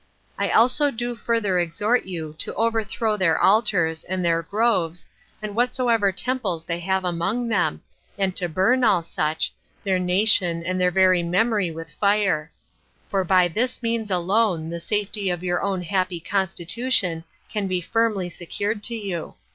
[0.35, 5.07] I also do further exhort you, to overthrow their altars, and their groves,
[5.43, 7.83] and whatsoever temples they have among them,
[8.17, 9.53] and to burn all such,
[9.83, 12.51] their nation, and their very memory with fire;
[13.09, 18.27] for by this means alone the safety of your own happy constitution can be firmly
[18.27, 19.35] secured to you.